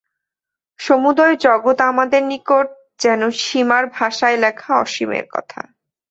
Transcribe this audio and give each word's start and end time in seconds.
সমুদয় 0.79 1.35
জগৎ 1.37 1.77
আমাদের 1.81 2.21
নিকট 2.23 2.67
যেন 2.99 3.21
সীমার 3.41 3.83
ভাষায় 3.93 4.37
লেখা 4.37 4.71
অসীমের 4.77 5.25
কথা। 5.33 5.61